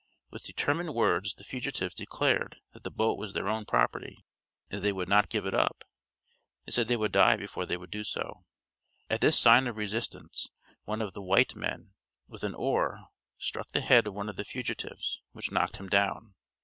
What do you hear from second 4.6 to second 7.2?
and that they would not give it up; they said they would